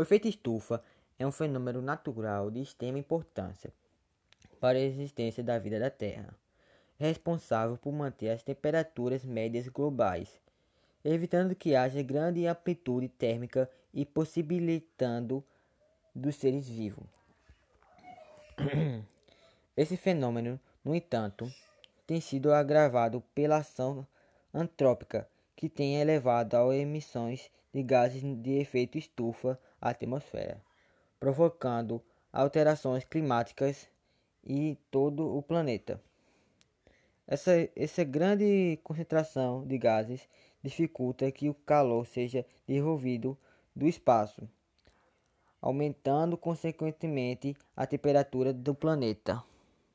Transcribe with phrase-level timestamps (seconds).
[0.00, 0.82] O efeito estufa
[1.18, 3.70] é um fenômeno natural de extrema importância
[4.58, 6.34] para a existência da vida da Terra,
[6.98, 10.40] responsável por manter as temperaturas médias globais,
[11.04, 15.44] evitando que haja grande amplitude térmica e possibilitando
[16.14, 17.04] dos seres vivos.
[19.76, 21.46] Esse fenômeno, no entanto,
[22.06, 24.06] tem sido agravado pela ação
[24.54, 25.28] antrópica,
[25.60, 30.58] que tem elevado as emissões de gases de efeito estufa à atmosfera,
[31.18, 33.86] provocando alterações climáticas
[34.42, 36.00] em todo o planeta.
[37.26, 40.26] Essa, essa grande concentração de gases
[40.64, 43.36] dificulta que o calor seja devolvido
[43.76, 44.48] do espaço
[45.60, 49.44] aumentando consequentemente a temperatura do planeta.